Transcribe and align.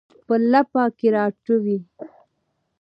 په 0.25 0.35
لپه 0.51 0.83
کې 0.97 1.07
راټوي 1.15 1.77